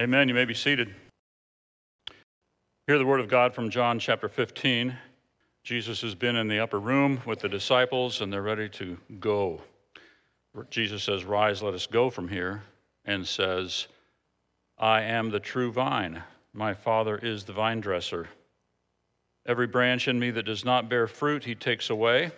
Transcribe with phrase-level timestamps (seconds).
[0.00, 0.28] Amen.
[0.28, 0.94] You may be seated.
[2.86, 4.96] Hear the word of God from John chapter 15.
[5.62, 9.60] Jesus has been in the upper room with the disciples and they're ready to go.
[10.70, 12.62] Jesus says, Rise, let us go from here,
[13.04, 13.88] and says,
[14.78, 16.22] I am the true vine.
[16.54, 18.26] My Father is the vine dresser.
[19.44, 22.32] Every branch in me that does not bear fruit, he takes away.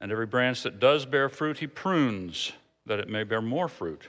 [0.00, 2.52] And every branch that does bear fruit, he prunes,
[2.86, 4.08] that it may bear more fruit.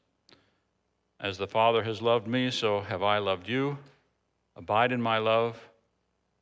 [1.21, 3.77] As the Father has loved me, so have I loved you.
[4.55, 5.55] Abide in my love.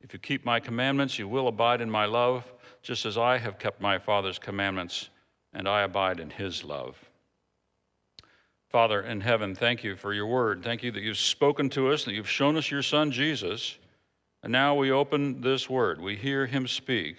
[0.00, 2.50] If you keep my commandments, you will abide in my love,
[2.82, 5.10] just as I have kept my Father's commandments,
[5.52, 6.96] and I abide in his love.
[8.70, 10.62] Father in heaven, thank you for your word.
[10.64, 13.76] Thank you that you've spoken to us, that you've shown us your Son, Jesus.
[14.42, 16.00] And now we open this word.
[16.00, 17.16] We hear him speak.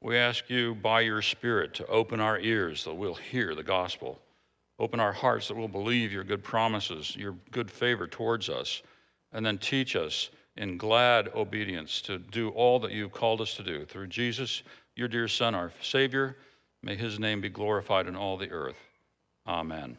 [0.00, 4.18] We ask you by your Spirit to open our ears that we'll hear the gospel.
[4.78, 8.82] Open our hearts that we'll believe your good promises, your good favor towards us,
[9.32, 13.62] and then teach us in glad obedience to do all that you've called us to
[13.62, 13.84] do.
[13.84, 14.62] Through Jesus,
[14.94, 16.36] your dear Son, our Savior,
[16.82, 18.78] may his name be glorified in all the earth.
[19.46, 19.96] Amen.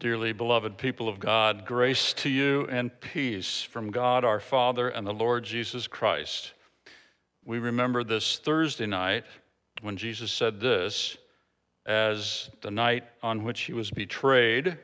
[0.00, 5.06] Dearly beloved people of God, grace to you and peace from God our Father and
[5.06, 6.54] the Lord Jesus Christ.
[7.44, 9.24] We remember this Thursday night
[9.82, 11.18] when Jesus said this
[11.86, 14.78] as the night on which he was betrayed.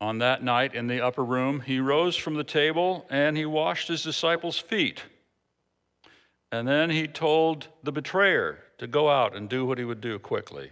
[0.00, 3.88] On that night in the upper room, he rose from the table and he washed
[3.88, 5.02] his disciples' feet.
[6.52, 10.18] And then he told the betrayer to go out and do what he would do
[10.18, 10.70] quickly.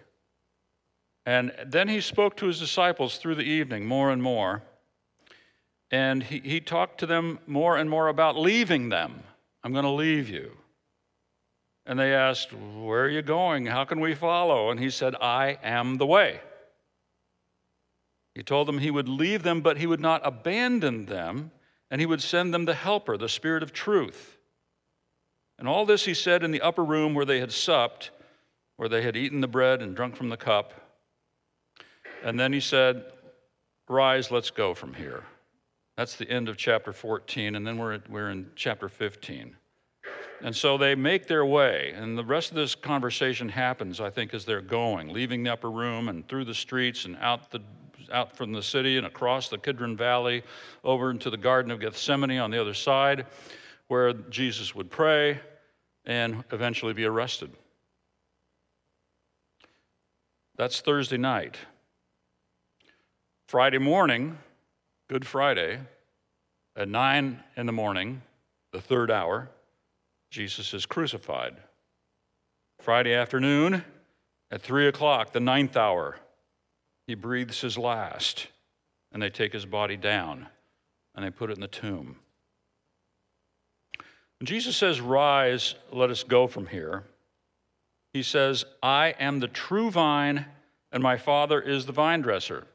[1.24, 4.62] And then he spoke to his disciples through the evening more and more.
[5.90, 9.22] And he, he talked to them more and more about leaving them.
[9.62, 10.56] I'm going to leave you.
[11.86, 13.66] And they asked, Where are you going?
[13.66, 14.70] How can we follow?
[14.70, 16.40] And he said, I am the way.
[18.34, 21.50] He told them he would leave them, but he would not abandon them,
[21.90, 24.38] and he would send them the Helper, the Spirit of truth.
[25.58, 28.10] And all this he said in the upper room where they had supped,
[28.76, 30.72] where they had eaten the bread and drunk from the cup.
[32.24, 33.04] And then he said,
[33.88, 35.24] Rise, let's go from here.
[35.96, 39.54] That's the end of chapter 14, and then we're, we're in chapter 15.
[40.42, 44.34] And so they make their way, and the rest of this conversation happens, I think,
[44.34, 47.60] as they're going, leaving the upper room and through the streets and out, the,
[48.10, 50.42] out from the city and across the Kidron Valley
[50.82, 53.26] over into the Garden of Gethsemane on the other side,
[53.86, 55.40] where Jesus would pray
[56.06, 57.52] and eventually be arrested.
[60.56, 61.56] That's Thursday night.
[63.46, 64.38] Friday morning,
[65.08, 65.78] Good Friday,
[66.74, 68.22] at 9 in the morning,
[68.72, 69.50] the third hour,
[70.32, 71.54] Jesus is crucified.
[72.80, 73.84] Friday afternoon,
[74.50, 76.16] at 3 o'clock, the ninth hour,
[77.06, 78.46] he breathes his last,
[79.12, 80.48] and they take his body down
[81.14, 82.16] and they put it in the tomb.
[84.40, 87.04] When Jesus says, Rise, let us go from here,
[88.14, 90.46] he says, I am the true vine,
[90.90, 92.66] and my Father is the vine dresser.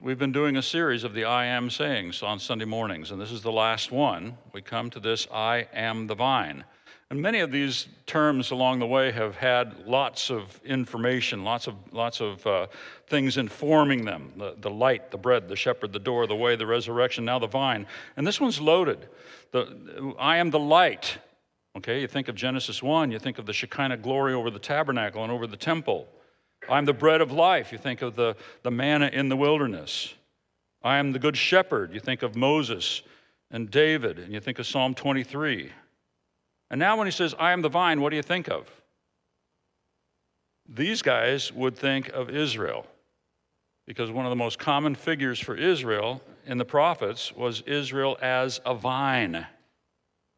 [0.00, 3.30] We've been doing a series of the I am sayings on Sunday mornings, and this
[3.30, 4.36] is the last one.
[4.52, 6.64] We come to this I am the vine.
[7.10, 11.74] And many of these terms along the way have had lots of information, lots of,
[11.90, 12.66] lots of uh,
[13.06, 16.66] things informing them the, the light, the bread, the shepherd, the door, the way, the
[16.66, 17.86] resurrection, now the vine.
[18.18, 19.08] And this one's loaded.
[19.52, 21.16] The, I am the light.
[21.76, 25.22] Okay, you think of Genesis 1, you think of the Shekinah glory over the tabernacle
[25.22, 26.08] and over the temple.
[26.68, 27.72] I'm the bread of life.
[27.72, 30.12] You think of the, the manna in the wilderness.
[30.82, 31.94] I am the good shepherd.
[31.94, 33.02] You think of Moses
[33.50, 35.72] and David, and you think of Psalm 23.
[36.70, 38.70] And now, when he says, I am the vine, what do you think of?
[40.68, 42.86] These guys would think of Israel.
[43.86, 48.60] because one of the most common figures for Israel in the prophets was Israel as
[48.66, 49.46] a vine.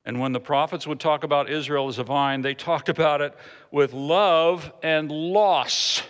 [0.04, 3.36] And when the prophets would talk about Israel as a vine, they talked about it
[3.72, 6.02] with love and loss.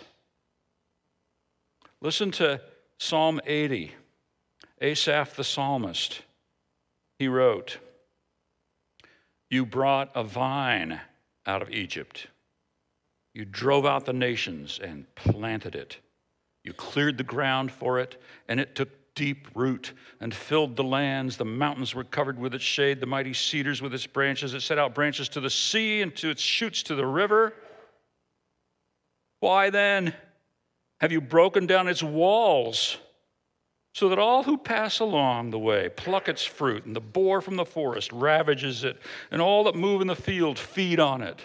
[2.02, 2.60] Listen to
[2.98, 3.92] Psalm 80.
[4.82, 6.22] Asaph the psalmist.
[7.18, 7.78] He wrote,
[9.50, 11.00] You brought a vine
[11.44, 12.28] out of Egypt.
[13.34, 15.98] You drove out the nations and planted it.
[16.64, 21.36] You cleared the ground for it, and it took deep root and filled the lands.
[21.36, 24.54] The mountains were covered with its shade, the mighty cedars with its branches.
[24.54, 27.52] It set out branches to the sea and to its shoots to the river.
[29.40, 30.14] Why then
[31.00, 32.98] have you broken down its walls
[33.92, 37.56] so that all who pass along the way pluck its fruit, and the boar from
[37.56, 39.00] the forest ravages it,
[39.30, 41.40] and all that move in the field feed on it?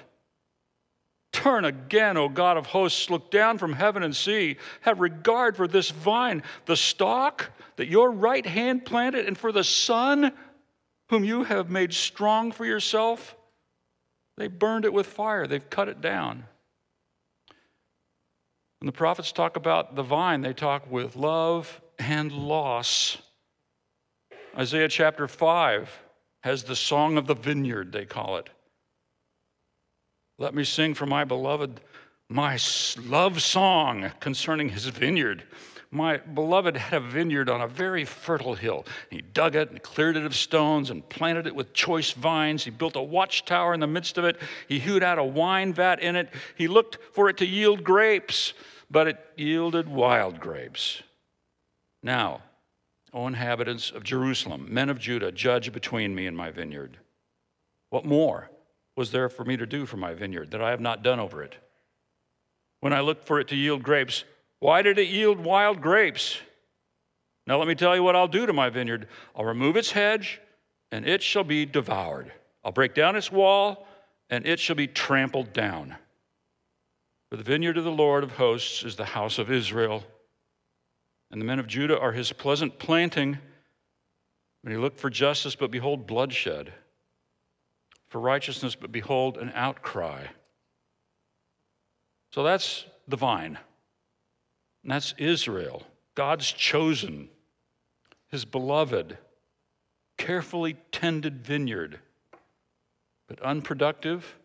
[1.32, 4.58] Turn again, O God of hosts, look down from heaven and see.
[4.82, 9.64] Have regard for this vine, the stalk that your right hand planted, and for the
[9.64, 10.32] son
[11.10, 13.36] whom you have made strong for yourself.
[14.38, 16.46] They burned it with fire, they've cut it down.
[18.80, 23.18] When the prophets talk about the vine, they talk with love and loss.
[24.58, 25.90] Isaiah chapter 5
[26.44, 28.50] has the song of the vineyard, they call it.
[30.38, 31.82] Let me sing for my beloved
[32.28, 32.58] my
[33.06, 35.44] love song concerning his vineyard.
[35.92, 38.86] My beloved had a vineyard on a very fertile hill.
[39.10, 42.64] He dug it and cleared it of stones and planted it with choice vines.
[42.66, 44.42] He built a watchtower in the midst of it.
[44.68, 46.34] He hewed out a wine vat in it.
[46.58, 48.54] He looked for it to yield grapes,
[48.90, 51.02] but it yielded wild grapes.
[52.06, 52.44] Now,
[53.14, 57.00] O inhabitants of Jerusalem, men of Judah, judge between me and my vineyard.
[57.90, 58.52] What more?
[58.96, 61.44] was there for me to do for my vineyard that I have not done over
[61.44, 61.58] it?
[62.80, 64.24] When I looked for it to yield grapes,
[64.60, 66.38] why did it yield wild grapes?
[67.46, 69.08] Now let me tell you what I'll do to my vineyard.
[69.36, 70.40] I'll remove its hedge,
[70.92, 72.32] and it shall be devoured.
[72.64, 73.86] I'll break down its wall,
[74.30, 75.96] and it shall be trampled down.
[77.30, 80.04] For the vineyard of the Lord of hosts is the house of Israel,
[81.32, 83.38] and the men of Judah are his pleasant planting.
[84.62, 86.74] When he looked for justice, but behold, bloodshed
[88.08, 90.26] for righteousness, but behold, an outcry.
[92.32, 93.58] So that's the vine.
[94.84, 95.84] And that's Israel,
[96.16, 97.30] God's chosen,
[98.30, 99.18] his beloved,
[100.18, 102.00] carefully tended vineyard,
[103.28, 104.36] but unproductive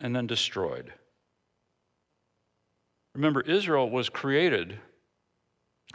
[0.00, 0.92] and then destroyed.
[3.14, 4.78] Remember, Israel was created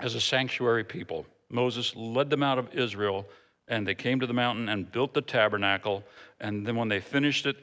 [0.01, 1.25] as a sanctuary people.
[1.49, 3.27] Moses led them out of Israel
[3.67, 6.03] and they came to the mountain and built the tabernacle.
[6.39, 7.57] And then when they finished it,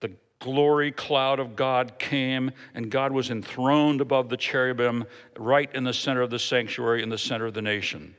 [0.00, 5.04] the glory cloud of God came, and God was enthroned above the cherubim
[5.38, 8.14] right in the center of the sanctuary, in the center of the nation.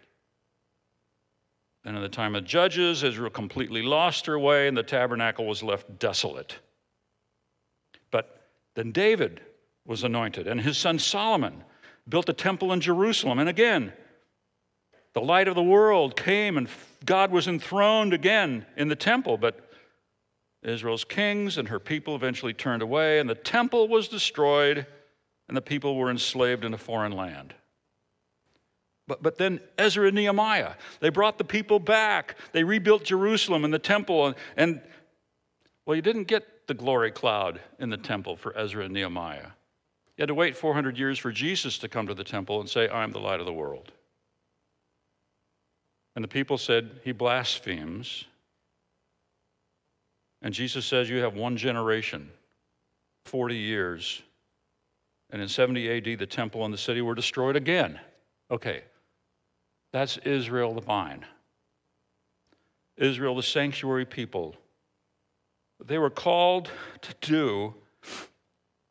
[1.83, 5.63] And in the time of Judges, Israel completely lost her way, and the tabernacle was
[5.63, 6.59] left desolate.
[8.11, 8.43] But
[8.75, 9.41] then David
[9.83, 11.63] was anointed, and his son Solomon
[12.07, 13.39] built a temple in Jerusalem.
[13.39, 13.93] And again,
[15.13, 16.67] the light of the world came and
[17.05, 19.71] God was enthroned again in the temple, but
[20.63, 24.85] Israel's kings and her people eventually turned away, and the temple was destroyed,
[25.47, 27.55] and the people were enslaved in a foreign land.
[29.07, 32.35] But, but then Ezra and Nehemiah, they brought the people back.
[32.53, 34.81] They rebuilt Jerusalem and the temple, and, and
[35.85, 39.47] well, you didn't get the glory cloud in the temple for Ezra and Nehemiah.
[40.21, 43.11] Had to wait 400 years for Jesus to come to the temple and say, I'm
[43.11, 43.91] the light of the world.
[46.15, 48.25] And the people said, He blasphemes.
[50.43, 52.29] And Jesus says, You have one generation,
[53.25, 54.21] 40 years.
[55.31, 57.99] And in 70 AD, the temple and the city were destroyed again.
[58.51, 58.83] Okay,
[59.91, 61.25] that's Israel the vine.
[62.95, 64.53] Israel, the sanctuary people.
[65.83, 66.69] They were called
[67.01, 67.73] to do,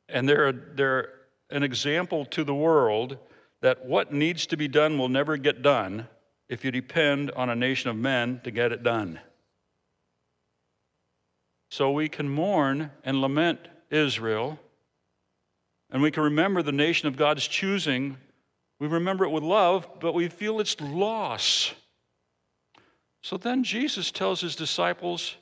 [0.09, 1.20] and they're, they're
[1.51, 3.19] an example to the world
[3.63, 6.09] that what needs to be done will never get done
[6.49, 9.21] if you depend on a nation of men to get it done.
[11.71, 14.59] So we can mourn and lament Israel,
[15.91, 18.17] and we can remember the nation of God's choosing.
[18.79, 21.73] We remember it with love, but we feel its loss.
[23.23, 25.37] So then Jesus tells his disciples,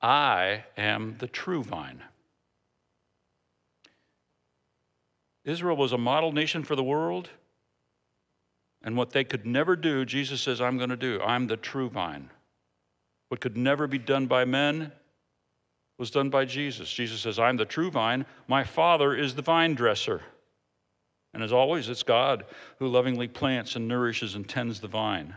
[0.00, 2.02] I am the true vine.
[5.46, 7.30] Israel was a model nation for the world.
[8.82, 11.20] And what they could never do, Jesus says, I'm going to do.
[11.22, 12.28] I'm the true vine.
[13.28, 14.92] What could never be done by men
[15.98, 16.92] was done by Jesus.
[16.92, 18.26] Jesus says, I'm the true vine.
[18.48, 20.20] My Father is the vine dresser.
[21.32, 22.44] And as always, it's God
[22.78, 25.34] who lovingly plants and nourishes and tends the vine.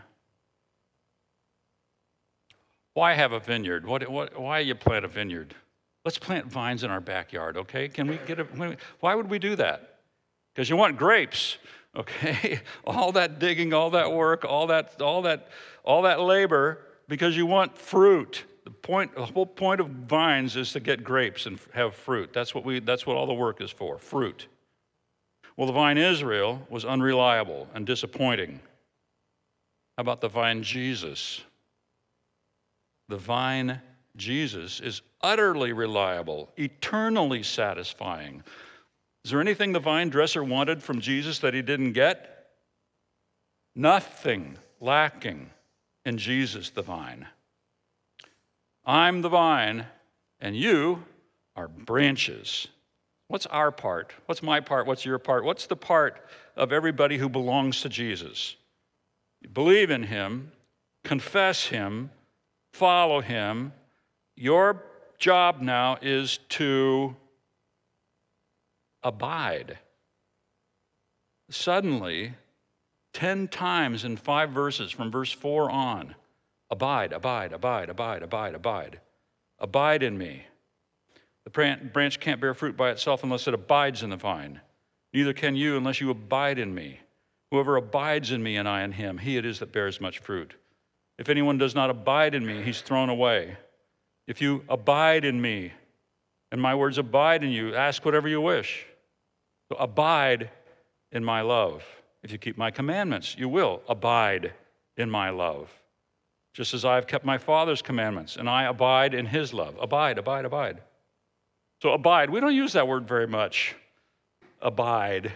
[2.94, 3.86] Why have a vineyard?
[3.86, 5.54] What, what, why you plant a vineyard?
[6.04, 7.88] Let's plant vines in our backyard, okay?
[7.88, 9.99] Can we get a, why would we do that?
[10.54, 11.58] Because you want grapes,
[11.96, 12.60] okay?
[12.84, 15.48] all that digging, all that work, all that, all that,
[15.84, 18.44] all that labor, because you want fruit.
[18.64, 22.32] The point, the whole point of vines is to get grapes and have fruit.
[22.32, 24.46] That's what we, that's what all the work is for, fruit.
[25.56, 28.60] Well, the vine Israel was unreliable and disappointing.
[29.96, 31.42] How about the vine Jesus?
[33.08, 33.80] The vine
[34.16, 38.42] Jesus is utterly reliable, eternally satisfying.
[39.24, 42.48] Is there anything the vine dresser wanted from Jesus that he didn't get?
[43.74, 45.50] Nothing lacking
[46.04, 47.26] in Jesus, the vine.
[48.84, 49.86] I'm the vine,
[50.40, 51.04] and you
[51.54, 52.66] are branches.
[53.28, 54.12] What's our part?
[54.26, 54.86] What's my part?
[54.86, 55.44] What's your part?
[55.44, 56.24] What's the part
[56.56, 58.56] of everybody who belongs to Jesus?
[59.52, 60.50] Believe in him,
[61.04, 62.10] confess him,
[62.72, 63.72] follow him.
[64.36, 64.82] Your
[65.18, 67.14] job now is to
[69.02, 69.78] abide.
[71.50, 72.34] Suddenly,
[73.12, 76.14] 10 times in five verses from verse 4 on,
[76.70, 79.00] abide, abide, abide, abide, abide, abide.
[79.58, 80.46] Abide in me.
[81.44, 81.50] The
[81.92, 84.60] branch can't bear fruit by itself unless it abides in the vine.
[85.12, 87.00] Neither can you unless you abide in me.
[87.50, 90.54] Whoever abides in me and I in him, he it is that bears much fruit.
[91.18, 93.56] If anyone does not abide in me, he's thrown away.
[94.26, 95.72] If you abide in me,
[96.52, 98.86] and my words abide in you, ask whatever you wish.
[99.70, 100.50] So abide
[101.12, 101.84] in my love.
[102.24, 104.52] If you keep my commandments, you will abide
[104.96, 105.70] in my love.
[106.54, 109.76] Just as I have kept my Father's commandments, and I abide in his love.
[109.80, 110.80] Abide, abide, abide.
[111.80, 113.76] So abide, we don't use that word very much.
[114.60, 115.32] Abide.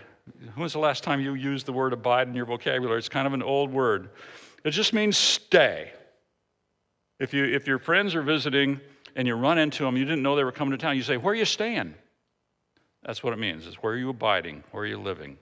[0.55, 2.99] When was the last time you used the word abide in your vocabulary?
[2.99, 4.11] It's kind of an old word.
[4.65, 5.93] It just means stay.
[7.21, 8.81] If, you, if your friends are visiting
[9.15, 11.17] and you run into them, you didn't know they were coming to town, you say,
[11.17, 11.95] Where are you staying?
[13.05, 13.67] That's what it means.
[13.67, 14.65] It's where are you abiding?
[14.71, 15.39] Where are you living?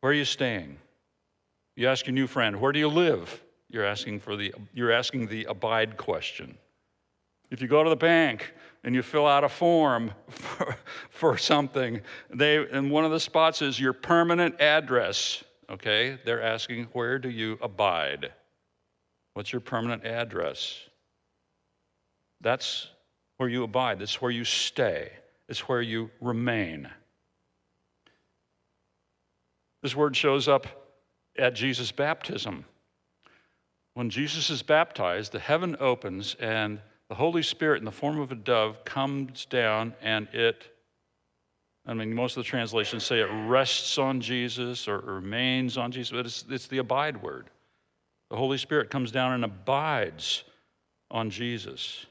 [0.00, 0.78] Where are you staying?
[1.76, 3.42] You ask your new friend, Where do you live?
[3.70, 6.56] You're asking, for the, you're asking the abide question.
[7.50, 10.76] If you go to the bank and you fill out a form for,
[11.10, 12.00] for something,
[12.30, 16.18] they, and one of the spots is your permanent address okay?
[16.24, 18.32] They're asking, where do you abide?
[19.34, 20.78] What's your permanent address?
[22.40, 22.88] That's
[23.36, 25.12] where you abide, that's where you stay,
[25.48, 26.88] it's where you remain.
[29.82, 30.66] This word shows up
[31.38, 32.64] at Jesus' baptism.
[33.94, 38.30] When Jesus is baptized, the heaven opens and the Holy Spirit, in the form of
[38.30, 40.70] a dove, comes down and it
[41.88, 46.10] I mean, most of the translations say it rests on Jesus or remains on Jesus,
[46.10, 47.48] but it's, it's the abide word.
[48.28, 50.44] The Holy Spirit comes down and abides
[51.10, 52.04] on Jesus.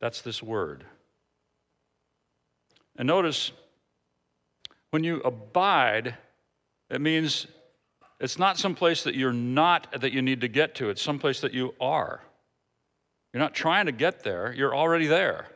[0.00, 0.84] That's this word.
[2.98, 3.52] And notice,
[4.90, 6.16] when you abide,
[6.90, 7.46] it means
[8.20, 11.18] it's not some place that you're not that you need to get to, it's some
[11.18, 12.22] place that you are.
[13.32, 15.46] You're not trying to get there, you're already there.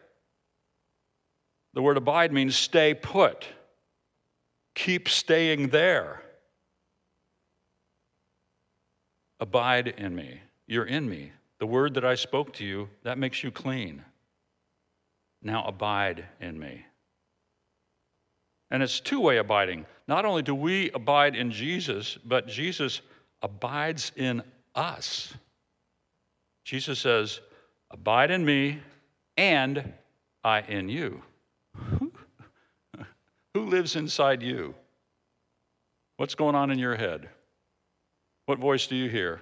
[1.73, 3.47] The word abide means stay put,
[4.75, 6.23] keep staying there.
[9.39, 10.39] Abide in me.
[10.67, 11.33] You're in me.
[11.61, 14.05] The word that I spoke to you, that makes you clean.
[15.43, 16.85] Now abide in me.
[18.71, 19.87] And it's two way abiding.
[20.07, 23.01] Not only do we abide in Jesus, but Jesus
[23.43, 24.43] abides in
[24.75, 25.35] us.
[26.65, 27.41] Jesus says,
[27.91, 28.79] Abide in me,
[29.37, 29.93] and
[30.45, 31.23] I in you.
[33.55, 34.75] Who lives inside you?
[36.19, 37.29] What's going on in your head?
[38.47, 39.41] What voice do you hear?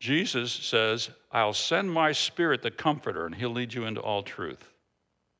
[0.00, 4.70] Jesus says, I'll send my spirit, the comforter, and he'll lead you into all truth.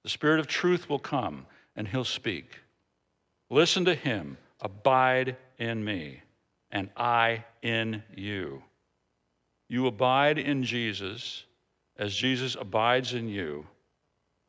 [0.03, 1.47] The spirit of truth will come
[1.77, 2.59] and he'll speak.
[3.51, 6.21] Listen to him, abide in me,
[6.71, 8.63] and I in you.
[9.69, 11.45] You abide in Jesus
[11.97, 13.67] as Jesus abides in you.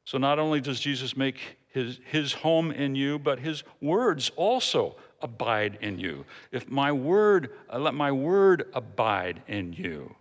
[0.06, 1.38] So not only does Jesus make
[1.68, 6.26] his, his home in you, but his words also abide in you.
[6.52, 10.16] If my word, uh, let my word abide in you.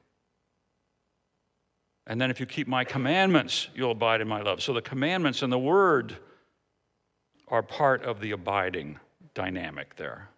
[2.07, 4.63] And then if you keep my commandments, you'll abide in my love.
[4.63, 6.17] So the commandments and the word
[7.51, 8.99] are part of the abiding
[9.35, 10.29] dynamic there.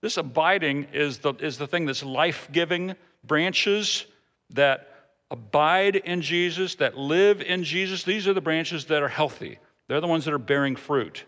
[0.00, 2.94] This abiding is the, is the thing that's life giving,
[3.24, 4.06] branches
[4.50, 4.88] that
[5.30, 8.04] abide in Jesus, that live in Jesus.
[8.04, 9.58] These are the branches that are healthy.
[9.88, 11.24] They're the ones that are bearing fruit.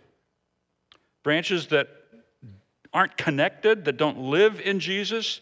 [1.25, 1.89] Branches that
[2.93, 5.41] aren't connected, that don't live in Jesus,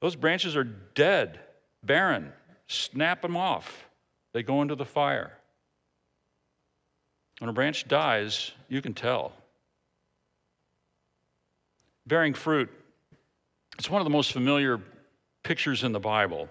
[0.00, 1.40] those branches are dead,
[1.82, 2.32] barren.
[2.68, 3.88] Snap them off.
[4.34, 5.32] They go into the fire.
[7.38, 9.32] When a branch dies, you can tell.
[12.06, 12.70] Bearing fruit,
[13.78, 14.80] it's one of the most familiar
[15.42, 16.48] pictures in the Bible.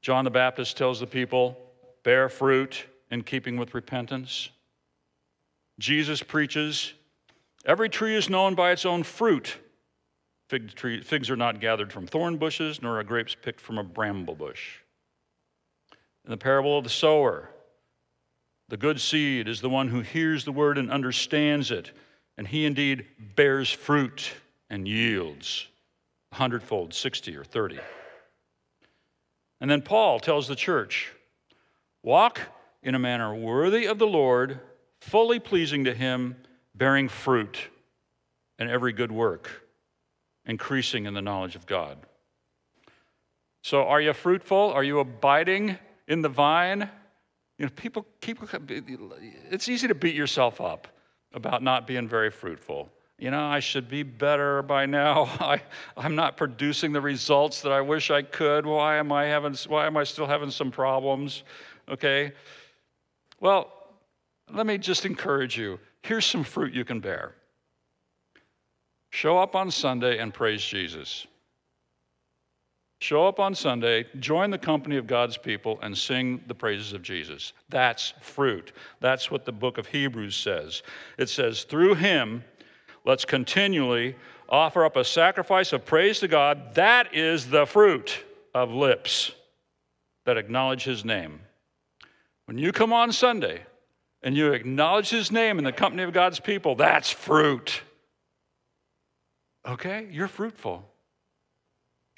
[0.00, 1.56] John the Baptist tells the people,
[2.02, 4.50] bear fruit in keeping with repentance.
[5.78, 6.94] Jesus preaches,
[7.66, 9.58] every tree is known by its own fruit.
[10.48, 13.84] Fig tree, figs are not gathered from thorn bushes, nor are grapes picked from a
[13.84, 14.78] bramble bush.
[16.24, 17.50] In the parable of the sower,
[18.68, 21.92] the good seed is the one who hears the word and understands it,
[22.36, 23.06] and he indeed
[23.36, 24.32] bears fruit
[24.68, 25.68] and yields
[26.32, 27.78] a hundredfold, 60 or 30.
[29.60, 31.12] And then Paul tells the church
[32.02, 32.40] walk
[32.82, 34.60] in a manner worthy of the Lord,
[35.00, 36.36] fully pleasing to him,
[36.74, 37.58] bearing fruit
[38.58, 39.50] in every good work,
[40.44, 41.98] increasing in the knowledge of God.
[43.62, 44.72] So, are you fruitful?
[44.72, 46.88] Are you abiding in the vine?
[47.58, 48.48] You know, people, people,
[49.50, 50.88] it's easy to beat yourself up
[51.32, 52.90] about not being very fruitful.
[53.18, 55.24] You know, I should be better by now.
[55.40, 55.62] I,
[55.96, 58.66] I'm not producing the results that I wish I could.
[58.66, 61.44] Why am I having, why am I still having some problems?
[61.88, 62.32] Okay.
[63.40, 63.72] Well,
[64.52, 65.78] let me just encourage you.
[66.02, 67.34] Here's some fruit you can bear.
[69.10, 71.26] Show up on Sunday and praise Jesus.
[72.98, 77.02] Show up on Sunday, join the company of God's people, and sing the praises of
[77.02, 77.52] Jesus.
[77.68, 78.72] That's fruit.
[79.00, 80.82] That's what the book of Hebrews says.
[81.18, 82.42] It says, through him,
[83.04, 84.16] let's continually
[84.48, 86.74] offer up a sacrifice of praise to God.
[86.74, 88.24] That is the fruit
[88.54, 89.32] of lips
[90.24, 91.40] that acknowledge his name.
[92.46, 93.62] When you come on Sunday
[94.22, 97.82] and you acknowledge his name in the company of God's people, that's fruit.
[99.66, 100.08] Okay?
[100.10, 100.88] You're fruitful.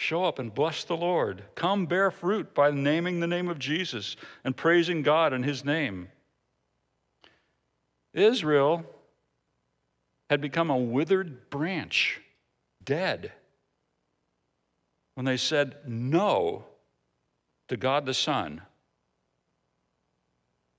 [0.00, 1.42] Show up and bless the Lord.
[1.56, 4.14] Come bear fruit by naming the name of Jesus
[4.44, 6.06] and praising God in his name.
[8.14, 8.84] Israel
[10.30, 12.20] had become a withered branch,
[12.84, 13.32] dead,
[15.14, 16.64] when they said no
[17.66, 18.62] to God the Son.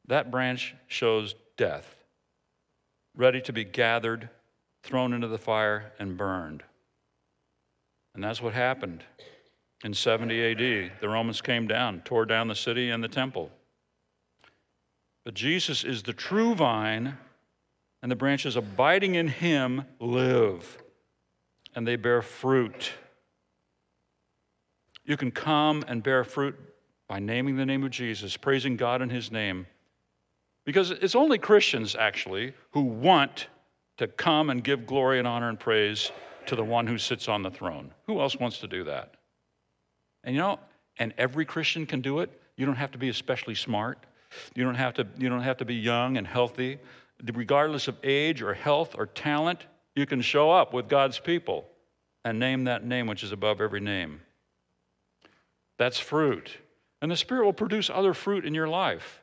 [0.08, 1.93] That branch shows death,
[3.17, 4.30] ready to be gathered,
[4.82, 6.63] thrown into the fire, and burned.
[8.13, 9.04] And that's what happened
[9.84, 10.91] in 70 AD.
[11.00, 13.52] The Romans came down, tore down the city and the temple.
[15.26, 17.17] But Jesus is the true vine,
[18.02, 20.78] and the branches abiding in him live,
[21.76, 22.91] and they bear fruit.
[25.06, 26.56] You can come and bear fruit
[27.08, 29.65] by naming the name of Jesus, praising God in his name.
[30.65, 33.48] Because it's only Christians, actually, who want
[33.98, 36.12] to come and give glory and honor and praise
[36.50, 37.92] to the one who sits on the throne.
[38.08, 39.14] Who else wants to do that?
[40.24, 40.60] And you know,
[40.98, 42.42] and every Christian can do it.
[42.58, 44.06] You don't have to be especially smart.
[44.56, 46.78] You don't have to, you don't have to be young and healthy.
[47.34, 51.66] Regardless of age or health or talent, you can show up with God's people
[52.26, 54.22] and name that name which is above every name.
[55.78, 56.58] That's fruit.
[57.02, 59.22] And the Spirit will produce other fruit in your life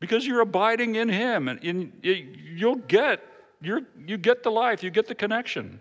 [0.00, 3.20] because you're abiding in Him and in, you'll get,
[3.60, 5.80] you you get the life, you get the connection.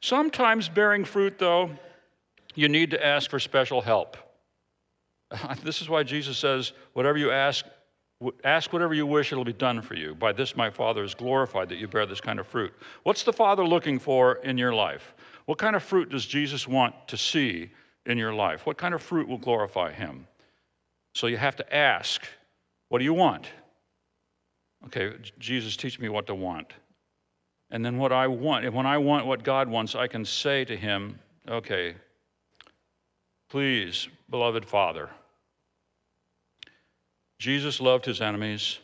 [0.00, 1.70] Sometimes bearing fruit, though,
[2.54, 4.16] you need to ask for special help.
[5.62, 7.66] This is why Jesus says, Whatever you ask,
[8.44, 10.14] ask whatever you wish, it'll be done for you.
[10.14, 12.72] By this, my Father is glorified that you bear this kind of fruit.
[13.02, 15.14] What's the Father looking for in your life?
[15.46, 17.70] What kind of fruit does Jesus want to see
[18.06, 18.66] in your life?
[18.66, 20.26] What kind of fruit will glorify Him?
[21.14, 22.26] So you have to ask,
[22.88, 23.46] What do you want?
[24.86, 26.72] Okay, Jesus, teach me what to want.
[27.70, 30.76] And then what I want, when I want what God wants, I can say to
[30.76, 31.94] Him, okay,
[33.50, 35.10] please, beloved Father,
[37.38, 38.78] Jesus loved His enemies,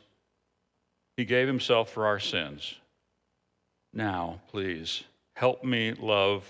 [1.17, 2.75] He gave Himself for our sins.
[3.93, 6.45] Now, please, help me love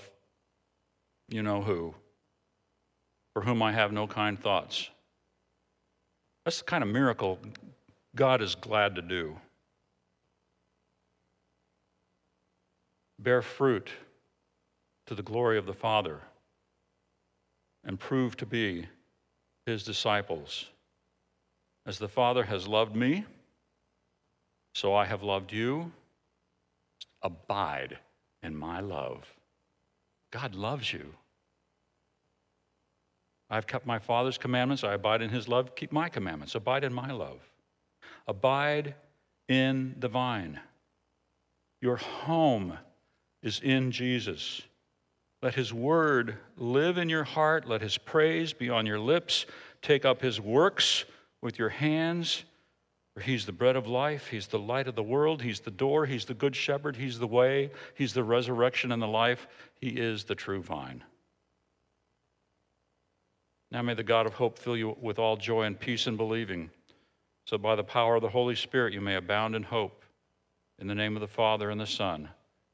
[1.29, 1.95] you know who,
[3.33, 4.89] for whom I have no kind thoughts.
[6.45, 7.39] That's the kind of miracle
[8.15, 9.37] God is glad to do.
[13.19, 13.91] Bear fruit
[15.07, 16.21] to the glory of the Father
[17.85, 18.87] and prove to be
[19.67, 20.67] his disciples.
[21.87, 23.25] As the Father has loved me,
[24.75, 25.93] so I have loved you.
[27.23, 27.99] Abide
[28.43, 29.25] in my love.
[30.31, 31.15] God loves you.
[33.49, 34.85] I've kept my Father's commandments.
[34.85, 35.75] I abide in his love.
[35.77, 36.55] Keep my commandments.
[36.55, 37.41] Abide in my love.
[38.27, 38.95] Abide
[39.49, 40.59] in the vine.
[41.81, 42.79] Your home
[43.45, 44.63] is in Jesus.
[45.43, 47.69] Let his word live in your heart.
[47.69, 49.47] Let his praise be on your lips.
[49.83, 51.05] Take up his works
[51.43, 52.45] with your hands.
[53.15, 54.27] For he's the bread of life.
[54.27, 55.43] He's the light of the world.
[55.43, 56.07] He's the door.
[56.07, 56.97] He's the good shepherd.
[56.97, 57.71] He's the way.
[57.95, 59.47] He's the resurrection and the life.
[59.81, 61.05] He is the true vine.
[63.71, 66.71] Now may the God of hope fill you with all joy and peace in believing,
[67.45, 70.05] so by the power of the Holy Spirit you may abound in hope.
[70.79, 72.29] In the name of the Father, and the Son,